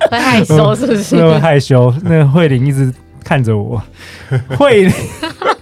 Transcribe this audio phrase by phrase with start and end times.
[0.10, 1.16] 会害羞是不是？
[1.16, 1.92] 会害羞。
[2.02, 2.92] 那个慧玲一直
[3.24, 3.82] 看着我。
[4.56, 4.92] 慧玲，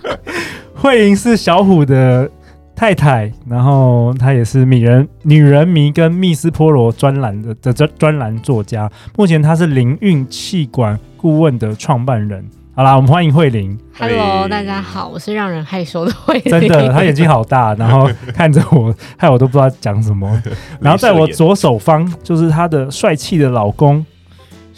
[0.77, 2.31] 慧玲是小虎的
[2.77, 8.91] 太太，然后她也是女人女人迷跟密斯波罗专栏的的专专栏作家。
[9.17, 12.45] 目前她是灵运气管顾问的创办人。
[12.75, 13.77] 好啦，我们欢迎慧玲。
[13.99, 16.45] Hello，大家好，我是让人害羞的慧玲。
[16.45, 20.41] 真的，她眼睛好大，然后看着我，害我都不知道讲什么。
[20.81, 24.07] 然后在我左手方就是她的帅气的老公。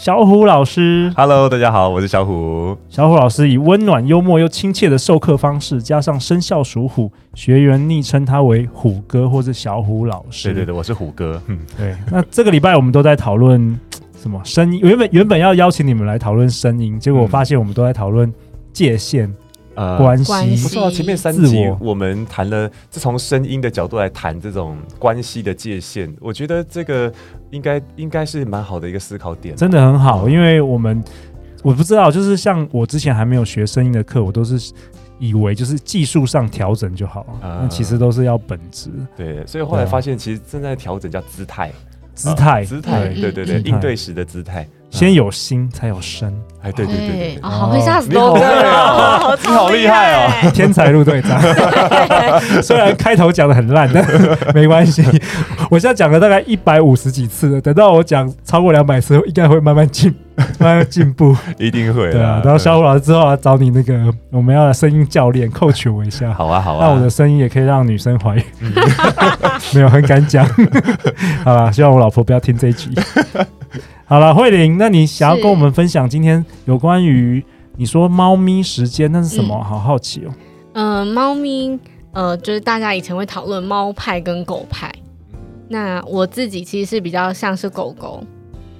[0.00, 2.74] 小虎老师，Hello，大家好，我是小虎。
[2.88, 10.48] 小虎老师以温暖、幽默又亲切的授课方式，加上生肖属虎，学员昵称他为虎哥或者小虎老师。
[10.48, 11.38] 对对对，我是虎哥。
[11.48, 11.95] 嗯，对。
[12.10, 13.78] 那这个礼拜我们都在讨论
[14.16, 14.80] 什么声音？
[14.82, 18.32] 原本原本要邀请你们来讨论声音，结果我发现我们都在讨论
[18.73, 19.30] 界限。
[19.80, 20.18] 呃，关
[20.54, 20.90] 系不错。
[20.90, 26.14] 前面三集我们谈了，是从声音的角度来谈这种关系的界限。
[26.20, 27.10] 我觉得这个
[27.50, 30.28] 应该应该是蛮好的一个思考点，真的很好。
[30.28, 31.02] 因为我们
[31.62, 34.70] 我不知道，就是像我之前还没有学声音的课，我都是
[35.18, 38.90] 以为就是技术上调整就好，那其实都是要本质。
[39.16, 41.72] 对，所以后来发现其实正在调整叫姿态，
[42.15, 44.68] 姿态，姿态，对对对，应对时的姿态。
[44.91, 48.49] 先有心才有声，哎，对对对对，啊，好会吓死多个人，
[49.43, 51.41] 你好厉害哦，天才陆队长。
[52.60, 54.05] 虽然开头讲的很烂，但
[54.52, 55.02] 没关系。
[55.71, 60.13] 我现在讲了大概一百五十几次了，等到我讲超过两百次，应该会慢慢进，
[60.59, 62.11] 慢慢进步，一定会。
[62.11, 66.34] 对啊，然后小虎老师之后要找你那个，我们要来声音教练，coach 我一下。
[66.34, 68.45] 好啊，好啊，那我的声音也可以让女生怀孕。
[69.73, 70.45] 没有很敢讲，
[71.45, 72.91] 好了，希望我老婆不要听这一集。
[74.10, 77.41] 好了，慧玲，那你想要跟我们分享今天有关于
[77.76, 79.54] 你说猫咪时间，那是什么？
[79.54, 80.34] 嗯、好好奇哦。
[80.72, 81.78] 嗯、呃，猫咪，
[82.10, 84.93] 呃，就是大家以前会讨论猫派跟狗派。
[85.69, 88.20] 那我自己其实是比较像是狗狗，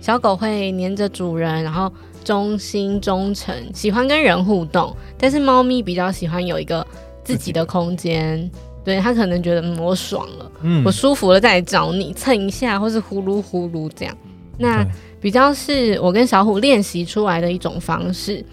[0.00, 1.92] 小狗会黏着主人，然后
[2.24, 4.92] 忠心忠诚，喜欢跟人互动。
[5.16, 6.84] 但是猫咪比较喜欢有一个
[7.22, 8.50] 自己的空间，
[8.84, 14.16] 对，它可能觉得嗯，我爽了，嗯，我舒服了再来找你蹭一下，或是呼噜呼噜这样。
[14.60, 14.87] 那
[15.19, 18.44] 比较是我跟小虎练习出来的一种方式，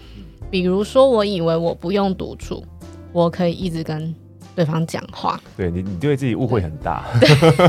[0.50, 2.64] 比如说，我以为我不用独处，
[3.12, 4.14] 我可以一直跟
[4.56, 5.38] 对方讲话。
[5.54, 7.04] 对你，你对自己误会很大。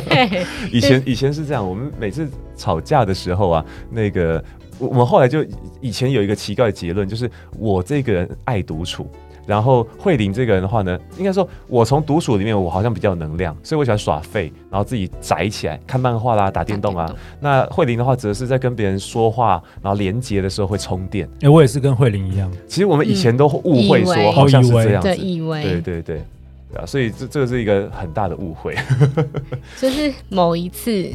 [0.72, 4.44] 以前以前是这样，我们每次吵架的时候啊，那个
[4.78, 5.46] 我我们后来就
[5.82, 9.06] 以前有一个奇怪的结论，就是我这个人爱独处。
[9.50, 17.08] 然后慧玲这个人的话呢，应该说，我从独处里面，我好像比较有能量，所以我喜欢耍废，然后自己宅起来看漫画啦、打电动啊。
[17.08, 21.28] 动那慧玲的话，则是在跟别人说话，然后连接的时候会充电。
[21.38, 22.52] 哎、欸，我也是跟慧玲一样。
[22.68, 26.18] 其实我们以前都误会说好像是这样子，嗯、以为对对对，
[26.76, 28.76] 啊，所以这这个是一个很大的误会。
[29.82, 31.10] 就是某一次，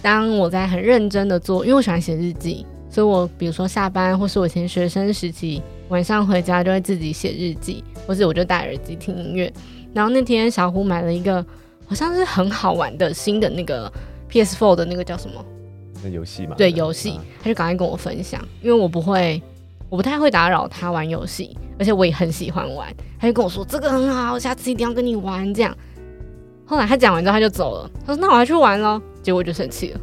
[0.00, 2.64] 当我在很认真的做，因为我喜欢写日记。
[2.88, 9.52] 所以，我比如说下班，或是我以前学生时期晚上回家，就会自己写日记，或是我就戴耳机听音乐。
[9.92, 11.44] 然后那天小虎买了一个
[11.86, 13.92] 好像是很好玩的新的那个
[14.30, 15.44] PS4 的那个叫什么？
[16.02, 16.56] 那游戏嘛？
[16.56, 19.40] 对，游戏，他就赶快跟我分享，因为我不会，
[19.90, 22.88] 我不太会打扰他玩游戏，而且我也很喜欢玩，
[23.20, 25.76] 他就跟我说这个很好，下次一定要跟你玩这样。
[26.64, 30.00] 后来他讲完之后他就走了，他说那我要去玩咯，结果我就生气了。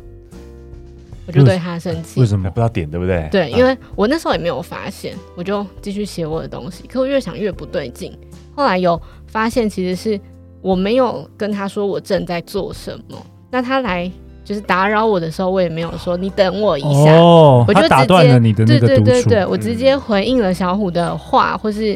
[1.30, 3.30] 我就对他生气，为什么还不知道点对不对？
[3.32, 6.88] 对，因为我那时候也没有发现，我就继续写我的东西。
[6.88, 8.12] 可我越想越不对劲，
[8.56, 10.20] 后来有发现其实是
[10.62, 13.18] 我没有跟他说我正在做什么。
[13.52, 14.12] 那他来
[14.44, 19.04] 就是打扰我的时候，我也没有说你等我一下，哦、我就直接打断了你的那个独处。
[19.04, 21.96] 对对对对，我直接回应了小虎的话，或是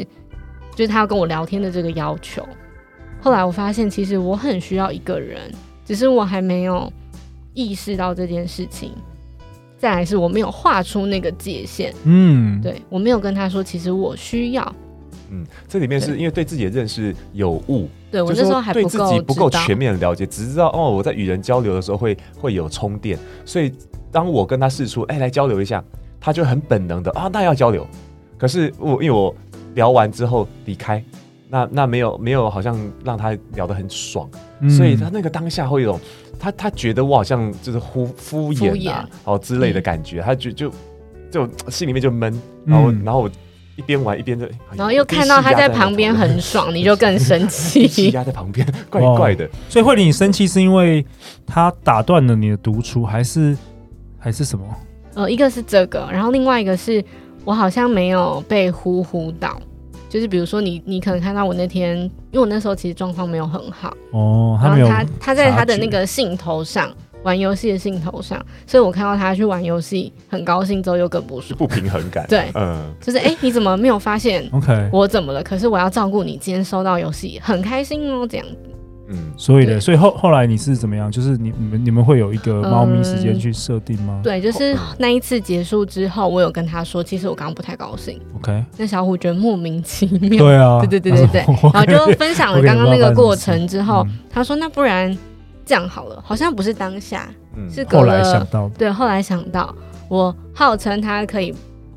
[0.74, 2.46] 就是他要跟我聊天的这个要求。
[3.20, 5.40] 后来我发现其实我很需要一个人，
[5.84, 6.92] 只是我还没有
[7.54, 8.92] 意识到这件事情。
[9.76, 14.74] 再来是我没有画出那个界限，嗯，对，我没有跟他说，其实我需要，
[15.30, 23.70] 嗯，这里面是因为对自己的认识有误，对我那时候还对自己不够全面的了解，只知道哦，我在与人交流的时候会会有充电，所以
[24.10, 25.84] 当我跟他试出，哎，来交流一下，
[26.18, 27.86] 他就很本能的啊，那要交流，
[28.38, 29.34] 可是我因为我
[29.74, 31.04] 聊完之后离开，
[31.50, 34.30] 那那没有没有好像让他聊得很爽，
[34.60, 36.00] 嗯，所以他那个当下会有种
[36.38, 40.70] 他他觉得我好像就是敷敷衍啊，哦之类的感觉，他就就
[41.30, 43.30] 就心里面就闷，然后然后我
[43.76, 44.46] 一边玩一边就，
[44.76, 49.48] 然后又看到他在旁边很爽，你就更生气， 压在旁边 怪怪的。
[49.68, 51.04] 所以慧玲，你生气是因为
[51.46, 53.56] 他打断了你的独处，还是
[54.18, 54.64] 还是什么？
[55.14, 57.04] 呃，一个是这个，然后另外一个是
[57.44, 59.60] 我好像没有被呼呼到。
[60.14, 66.88] 就是比如说你，你可能看到我那天，因为我那时候其实状况没有很好哦，他没有，他他在他的那个兴头上
[67.24, 74.48] 玩游戏的兴头上，所以我看到他去玩游戏很高兴之后又更不爽，不平衡感，对，嗯，就是哎、欸，你怎么没有发现？
[74.54, 75.42] OK，我怎么了？
[75.42, 78.56] 可是我要照顾你，今天收到游戏很开心哦，这样子。
[79.08, 81.10] 嗯，所以的，所以后后来你是怎么样？
[81.10, 84.20] 就是你你们你们会有一个猫咪时间去设定吗？
[84.20, 84.22] 嗯？
[84.22, 88.20] 对，就是那一次结束之后，我有跟他说，其实我刚刚不太高兴。
[88.36, 90.38] OK，那小虎觉得莫名其妙。
[90.38, 95.16] 对啊，对对对对对，然后就分享了刚刚那个过程之后，他说那不然
[95.66, 99.74] 这样好了，好像不是当下，嗯、是隔了后来想到，对，后来想到
[100.08, 101.54] 我号称他可以。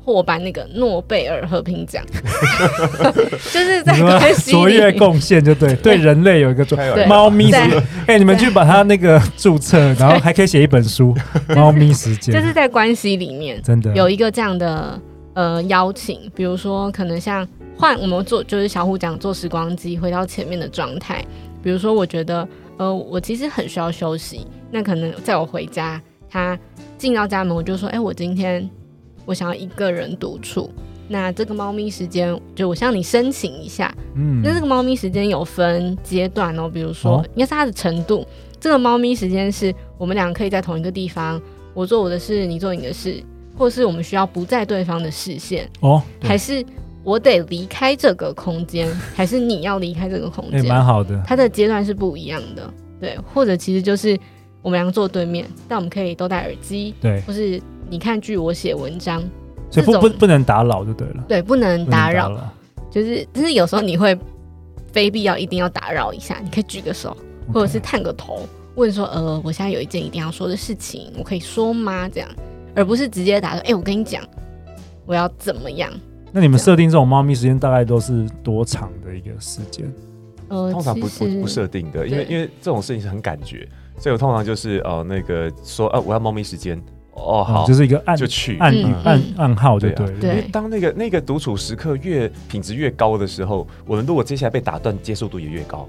[0.08, 2.02] 获颁那个诺贝尔和平奖，
[3.52, 7.82] 就是在关系卓越贡献，就对对人类有一个卓猫咪时间。
[8.06, 11.14] 哎，你们去把它那个注册，然后还可以写一本书
[11.54, 14.98] 《猫咪时间》，就是在关系里面真的有一个这样的
[15.34, 17.46] 呃邀请，比如说可能像
[17.76, 21.22] 换我们做，就是小虎讲做时光机回到前面的状态，
[21.62, 26.00] 比如说我觉得呃我其实很需要休息，那可能在我回家，
[26.30, 26.58] 他
[26.96, 28.66] 进到家门，我就说，哎，我今天。
[29.28, 30.70] 我想要一个人独处，
[31.06, 33.94] 那这个猫咪时间就我向你申请一下。
[34.14, 38.26] 嗯，那这个猫咪时间有分阶段哦，比如说应该是它的程度。
[38.58, 41.38] 这个猫咪时间是我们两个可以在同一个地方，
[41.74, 43.22] 我做我的事，你做你的事，
[43.54, 46.64] 或是我们需要不在对方的视线哦，还是
[47.04, 50.64] 我得离开这个空间， 还是你要离开这个空间？
[50.64, 51.22] 蛮好的。
[51.26, 54.18] 它的阶段是不一样的，对，或者其实就是
[54.62, 57.60] 我们两个坐对面，但我们可以都戴耳机，对，或是。
[57.88, 59.22] 你看剧，我写文章，
[59.70, 61.24] 所以不不不能打扰就对了。
[61.26, 62.38] 对，不能打扰，
[62.90, 64.18] 就是就是有时候你会
[64.92, 67.16] 非必要一定要打扰一下，你可以举个手
[67.52, 72.08] 或者是探个头，问说呃，我现在有一件一定要说的事情，我可以说吗？
[72.08, 72.28] 这样，
[72.74, 74.22] 而不是直接打说，哎、欸，我跟你讲，
[75.06, 75.90] 我要怎么样？
[76.30, 79.90] 那你们设定这种猫咪时间大概都是多长的一个时间？
[80.48, 83.68] 呃，通常不不不设定的，因为因为这种事情是很感觉，
[83.98, 86.82] 所以我通常就是呃那个说，呃，我要猫咪时间。
[87.18, 88.74] 哦，好，就是一个暗就去暗
[89.04, 90.06] 暗暗号，就对。
[90.20, 95.88] 对，因为当那个那个独处时刻越品质越高的时候，我们如果接下来被打断，接受度也越高，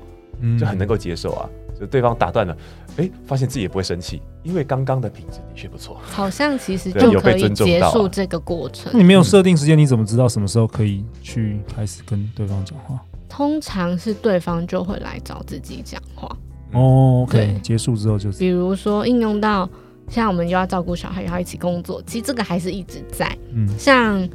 [0.60, 1.50] 就很能够接受啊。
[1.80, 2.58] 就对方打断了，
[2.98, 5.98] 哎，发现自己也不会生气，因为刚刚的品质的确不错。
[6.04, 8.92] 好像其实就可以结束这个过程。
[8.94, 13.00] 你没有设定时间，你怎么知道什么时候可以去开始跟对方讲话？
[13.30, 16.28] 通常是对方就会来找自己讲话。
[16.74, 19.70] 哦，OK，结束之后就是，比如说应用到。
[20.10, 23.30] 像我们又要照顾小孩，然后一起工作，其实这个还是一直在。
[23.54, 24.28] 嗯，像，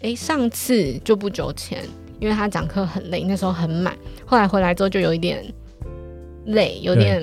[0.00, 1.82] 哎，上次就不久前，
[2.20, 5.44] 因为他讲课很累，那时候很满，后来回来之后就有一点
[6.46, 7.22] 累，有点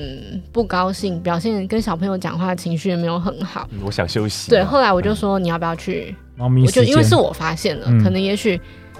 [0.52, 3.68] 不高兴，表现跟小朋友讲话的情绪也没有很好。
[3.82, 4.50] 我想休息。
[4.50, 6.16] 对，后来我就说你要不要去？
[6.36, 6.66] 猫咪。
[6.66, 8.60] 我就因为是我发现了，嗯、可能也许。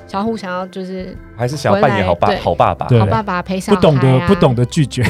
[0.10, 2.88] 小虎想要就是还是想要扮演好爸好爸爸。
[2.98, 5.04] 好爸爸陪小孩，不懂得不懂得拒绝，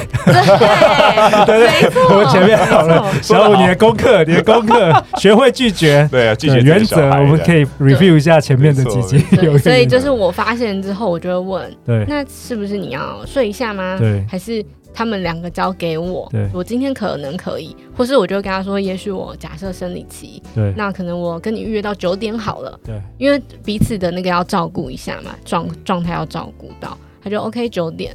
[1.46, 2.02] 对，没错。
[2.10, 9.20] 我们前面好了，小虎你的功课，你的功课， 学会拒绝，对啊，拒绝原则，我们可以 review 一下前面的几集。
[9.60, 13.96] 所以就是我发现之后，我就会问，对，那是不是你要睡一下吗？
[13.98, 14.64] 对，还是？
[15.00, 28.14] 他们两个交给我，对我今天可能可以，或是我就跟他说，也许我假设生理期，对，那可能我跟你预约到九点好了，对，因为彼此的那个要照顾一下嘛，状状态要照顾到，他就 OK 九点。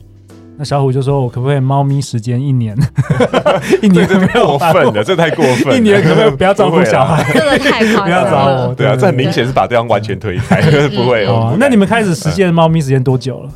[0.58, 2.76] 那小虎就说，我可不可以猫咪时间一年？
[3.80, 5.74] 一年没有过分了，这太过分。
[5.74, 7.24] 一年可不可以不要照顾小孩？
[7.32, 8.74] 这个太夸张了，不要找我。
[8.74, 10.60] 对啊，这很明显是把对方完全推开，
[10.94, 11.56] 不会哦。
[11.58, 13.50] 那你们开始实践猫咪时间多久了？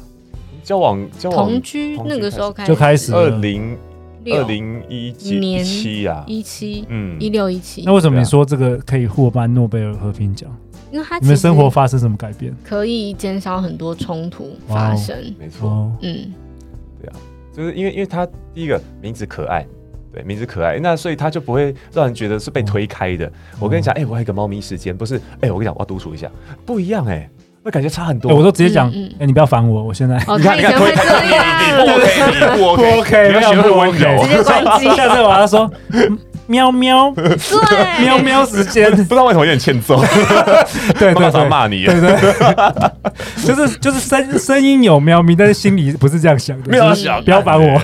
[0.68, 2.68] 交往交往同居那个时候开始。
[2.68, 3.74] 就开始二零
[4.26, 6.84] 二零一七呀，一七。
[6.88, 7.16] 嗯。
[7.18, 7.84] 一六一七。
[7.86, 10.54] 那为什么你说这个可以获颁诺贝尔和平奖？
[10.92, 12.54] 因为他你们生活发生什么改变？
[12.62, 16.34] 可以减少很多冲突发生，没错，嗯，
[17.00, 17.16] 对啊，
[17.56, 19.66] 就是因为因为他第一个名字可爱，
[20.12, 23.30] 对，名字可爱，那所以他就不会让人觉得是被推开的。
[23.58, 25.16] 我跟你讲，哎，我还有个猫咪时间，不是？
[25.40, 26.30] 哎，我跟你讲，我要独处一下，
[26.66, 27.28] 不一样哎。
[27.68, 28.34] 会感觉差很多。
[28.34, 30.16] 我都直接讲，哎，你不要烦我，我现在。
[30.16, 31.30] 你看，你看，推开你，
[31.76, 34.86] 不 OK，不 OK，不 OK，你要学会温柔，直接关机。
[34.96, 35.70] 下次我要说，
[36.46, 40.02] 喵喵，对，喵喵时间，不知道为什么有点欠揍，
[40.98, 42.16] 对 对对，骂你，对对，
[43.44, 47.78] 就是就是声声音有喵咪，但是心里不是这样想的，没有想，不要烦我。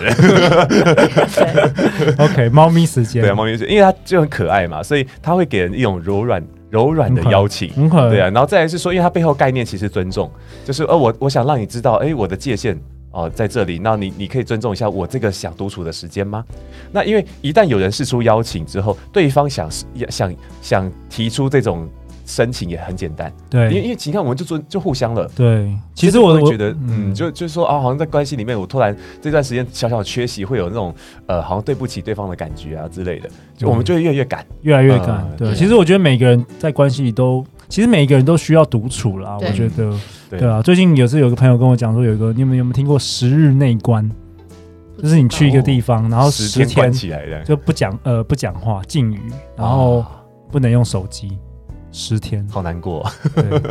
[2.19, 6.43] OK，猫咪时间，对，猫咪时间，因为它就很可爱嘛，所以它会给人一种柔软
[6.75, 10.29] 柔软的邀请，对啊，然后再来是说，因为它背后概念其实尊重，
[10.65, 12.77] 就是呃，我我想让你知道，哎，我的界限。
[13.17, 16.45] 哦，在这里，那你你可以尊重一下我这个想独处的时间吗？
[16.91, 19.71] 那因为一旦有人试出邀请之后，对方想
[20.11, 21.89] 想想提出这种
[22.25, 25.77] 申请也很简单，对，因为因为你看我们就尊就互相了，对。
[25.95, 27.15] 其实我会觉得，嗯，嗯。
[27.15, 30.95] 就就是说啊，好像在关系里面，我突然这段时间小小的缺席，会有那种
[31.27, 35.25] 呃，好像对不起对方的感觉啊之类的，就我们就会越来越赶，越来越赶。
[35.37, 35.55] 对，对。
[35.55, 39.93] 其实我觉得每个人在关系里都，其实每一个人都需要独处啦，我觉得。
[40.31, 40.49] 对。
[40.49, 44.11] 啊，最近有是有个朋友跟我讲说，有一个你们有没有听过十日内关？
[44.97, 49.21] 就是你去一个地方，然后十天起来的，就不讲呃不讲话，禁语，
[49.57, 50.05] 然后
[50.51, 51.37] 不能用手机，
[51.95, 53.09] 十天，好难过。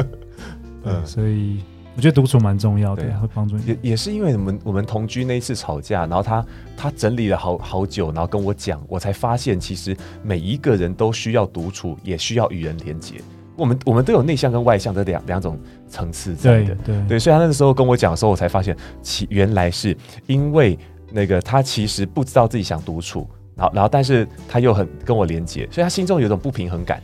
[0.86, 1.60] 嗯，所以
[1.96, 3.64] 我觉得独处蛮重要的，会帮助你。
[3.66, 6.46] 也也是因为我们我们同居那一次吵架，然后他
[6.78, 13.16] 他整理了好好久，然后跟我讲，我才发现其实每一个人都需要独处，也需要与人连接。
[13.58, 19.96] 我们我们都有内向跟外向这两两种层次在的，对对，对，所以他那个时候跟我讲的时候，我才发现其原来是
[20.28, 20.80] 因为
[21.12, 27.02] 那个他其实不知道自己想独处，然后然后但是他又很跟我连接，所以他心中有一种不平衡感。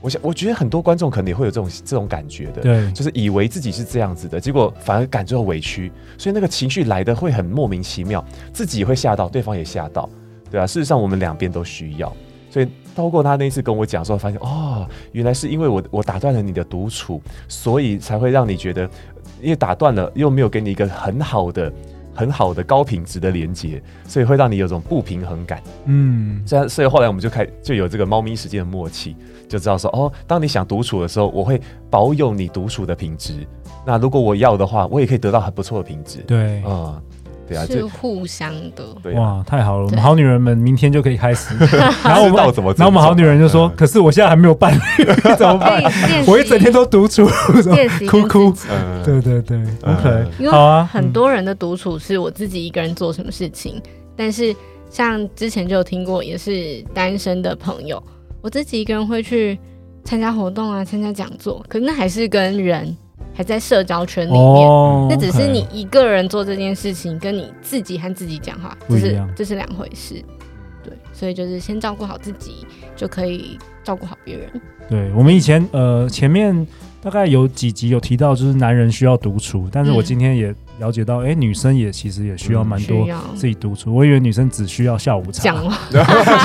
[0.00, 10.08] 我想我觉得很多观众可能也会有这种这种感觉的，对，就是以为自己是这样子的，结果反而感觉到委屈，所以那个情绪来的会很莫名其妙，自己会吓到，对方也吓到，
[10.50, 12.12] 对啊，事实上我们两边都需要，
[12.50, 12.68] 所以。
[12.92, 18.82] 包括他那次跟我讲说，发现哦，原来是因为我我打断了你的独处，所以才会让你觉得，
[19.40, 21.72] 因为打断了又没有给你一个很好的、
[22.12, 25.62] 很好的高品质的连接，所以会让你有种不平衡感。
[25.84, 29.14] 嗯，这样，所以后来我们就开就有这个猫咪时间的默契，
[29.50, 33.46] 就知道说哦，当你想独处的时候，我会保有你独处的品质。
[33.84, 36.20] 那如果我要的话，我也可以得到很不错的品质。
[36.26, 37.02] 对，嗯。
[37.66, 39.84] 是互相的，对哇，太好了！
[39.86, 41.52] 我们好女人们明天就可以开始。
[42.04, 45.04] 然后我们，然后我们好女人就说：“可是我现在还没有伴侣，
[45.36, 45.82] 怎么办？
[46.28, 47.26] 我一整天都独处，
[48.08, 48.54] 哭 哭。”
[49.04, 50.88] 对对对，OK，好啊。
[50.92, 53.82] 很多人的独处是我自己一个人做什么事情，
[54.14, 54.54] 但是
[54.88, 58.00] 像之前就有听过，也是单身的朋友，
[58.40, 59.58] 我自己一个人会去
[60.04, 62.96] 参加活动啊，参加讲座，可是那还是跟人。
[63.32, 70.22] 还在社交圈里面，哦、那只是你一个人做这件事情，跟你自己和自己讲话，这是这是两回事。
[70.82, 72.66] 对，所以就是先照顾好自己，
[72.96, 74.50] 就可以照顾好别人。
[74.90, 76.66] 对，我们以前呃前面
[77.00, 80.54] 大概有几集有提到，就是男人需要独处，但是我今天也。
[80.80, 83.94] 了解到，哎，女生也其实也需要蛮多自己独处。
[83.94, 85.54] 我以为女生只需要下午茶，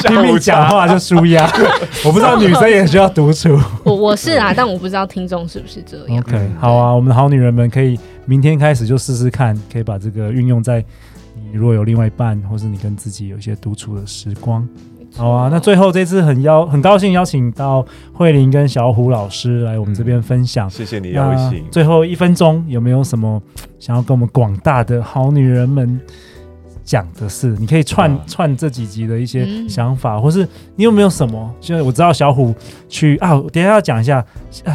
[0.04, 1.50] 拼命 讲话就舒压。
[2.06, 3.58] 我不知道女生也需要独处。
[3.86, 6.20] 我我是啊，但我不知道听众是不是这样。
[6.20, 10.84] OK，好啊，我们的好女人们可以明天开始就试试看，可以把这个运用在
[11.34, 14.68] 你如果有另外一半，或是你跟自己有一些独处的时光。
[15.18, 20.68] 好啊，那最后这次很邀很高兴邀请到慧玲跟小虎老师来我们这边分享。
[20.68, 21.64] 嗯，谢谢你邀请。
[21.72, 23.42] 最后一分钟有没有什么
[23.80, 25.98] 想要跟我们广大的好女人们
[26.84, 27.56] 讲的事？
[27.58, 30.46] 你可以串、啊、串这几集的一些想法，嗯、或是
[30.76, 31.50] 你有没有什么？
[31.62, 32.54] 就是我知道小虎
[32.90, 34.24] 去啊，等一下要讲一下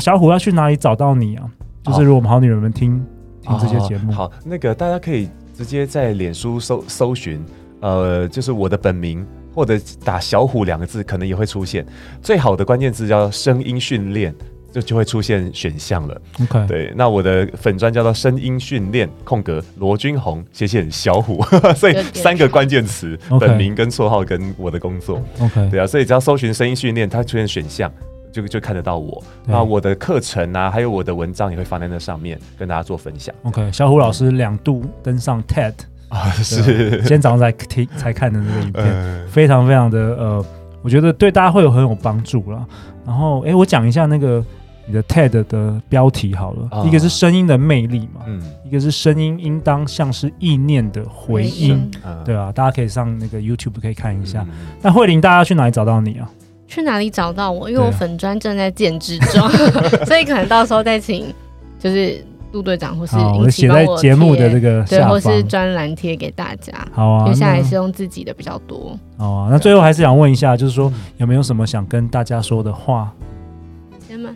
[0.00, 1.44] 小虎要去哪里找到你啊？
[1.84, 2.98] 就是如果我们好女人们听
[3.42, 7.44] 听这些节目，好，那个大家可以直接在脸书搜搜寻，
[7.80, 9.26] 呃，就是我的本名。
[9.54, 11.84] 或者打“小虎”两个字，可能也会出现。
[12.22, 14.34] 最好的关键字叫“声音训练”，
[14.72, 16.22] 就就会出现选项了。
[16.42, 21.42] OK，对，那我的粉专叫做“声音训练”空格罗君宏，谢谢小虎。
[21.74, 23.38] 所以三个关键词：Okay.
[23.40, 25.20] 本名、跟绰号、跟我的工作。
[25.40, 27.92] OK，对啊，所以只要搜寻“声音训练”，它出现选项，
[28.32, 29.22] 就就看得到我。
[29.44, 33.34] 那我的课程啊，还有我的文章也会放在那上面，跟大家做分享。
[33.42, 35.74] OK，小虎老师两度登上 TED。
[36.10, 40.44] 啊，是今天早上才听才看的那个影片，嗯、非常非常的呃，
[40.82, 42.66] 我觉得对大家会有很有帮助了。
[43.06, 44.44] 然后，哎、欸，我讲一下那个
[44.86, 54.44] 你的 TED 的标题好了，啊、一个是声音的魅力嘛，嗯，一个是声音应当像是意念的回音，嗯、对啊，大家可以上那个 YouTube 可以看一下。
[54.48, 56.28] 嗯、那慧玲，大家去哪里找到你啊？
[56.66, 57.70] 去哪里找到我？
[57.70, 59.52] 因为我粉砖正在建置中，啊、
[60.06, 61.32] 所以可能到时候再请
[61.78, 62.24] 就是。
[62.52, 66.72] 陆队长，或是我写在节目的这个对，或是专栏贴给大家。
[66.92, 68.98] 好啊，接下来是用自己的比较多。
[69.16, 73.12] 好啊，那最后还是想问一下，就是说有没有什么想跟大家说的话？
[74.06, 74.30] 先吗？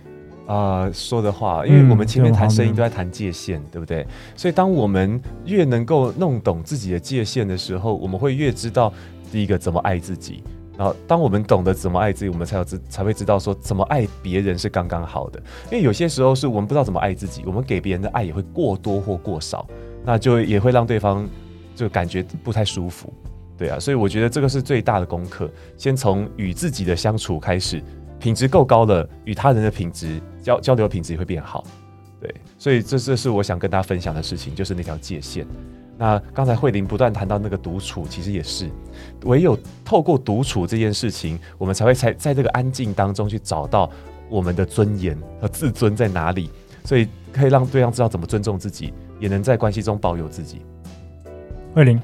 [0.47, 4.06] 啊，说的话，因为我们前面谈声音都在谈界限，对不对？
[4.37, 8.92] 所以当我们越能够弄懂自己的界限的时候，我们会越知道
[9.33, 10.42] 第一个怎么爱自己。
[10.76, 15.38] 然后，当我们懂得怎么爱自己，我们才有知才会知道说怎么爱别人是刚刚好的。
[15.70, 19.66] 因为有些时候是我们不知道怎么爱自己，我们给别人的爱也会过多或过少，
[20.04, 21.28] 那就也会让对方
[21.76, 23.12] 就感觉不太舒服。
[23.56, 27.80] 对啊，所以我觉得这个是最大的功课，先从与自己的相处开始，
[28.18, 31.62] 品质够高了，与他人的品质交交流品质也会变好。
[32.20, 35.46] 对，所以这这是我想跟大家分享的事情，就是那条界限。
[35.96, 38.68] 那刚才慧玲不断谈到那个独处，其实也是
[39.24, 43.90] 唯有透过独处这件事情，我们才会在在这个安静当中去找到
[44.28, 46.50] 我们的尊严和自尊在哪里，
[46.84, 50.62] 所以可以让对方知道怎么尊重自己，也能在关系中保有自己。
[51.74, 52.00] 慧玲。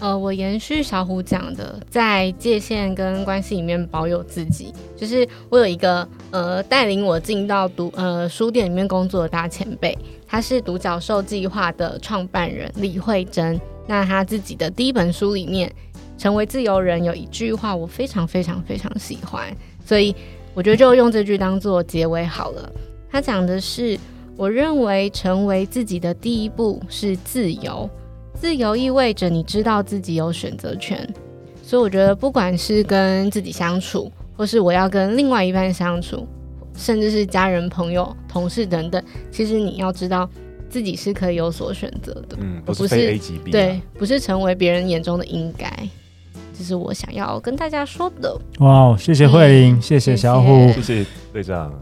[0.00, 9.96] 呃，我延续小虎讲的，在界限跟关系里面保有自己，就是我有一个呃带领我进到读呃书店里面工作的大前辈，
[10.34, 13.60] 他是独角兽计划的创办人李慧珍。
[13.86, 15.72] 那他自己的第一本书里面，
[16.20, 20.12] 《成为自由人》有一句话我非常非常非常喜欢，所以
[20.52, 22.68] 我觉得就用这句当做结尾好了。
[23.08, 23.96] 他讲的是，
[24.36, 27.88] 我认为成为自己的第一步是自由。
[28.34, 31.08] 自由意味着你知道自己有选择权，
[31.62, 36.26] 所以我觉得不管是跟自己相处，或是我要跟另外一半相处，
[36.76, 40.28] 甚至是家人、朋友、同事等等，其实你要知道
[40.68, 45.70] 自己是可以有所选择的，嗯，不是非 A 即 B，对，不是成为别人眼中的应该，
[46.56, 48.36] 这是我想要跟大家说的。
[48.58, 51.72] 哇，谢谢慧玲，嗯、谢谢小虎，谢谢队长，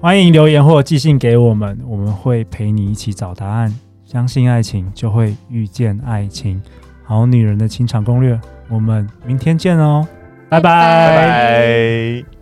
[0.00, 3.74] 欢迎留言或寄信给我们，我们会陪你一起找答案。
[4.04, 6.62] 相信爱情，就会遇见爱情。
[7.02, 10.06] 好女人的情场攻略，我们明天见哦，
[10.48, 10.70] 拜拜。
[10.70, 11.16] 拜
[12.22, 12.35] 拜。